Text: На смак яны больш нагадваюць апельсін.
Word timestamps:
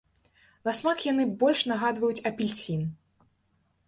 На 0.69 0.73
смак 0.77 1.03
яны 1.11 1.27
больш 1.43 1.59
нагадваюць 1.71 2.25
апельсін. 2.31 2.81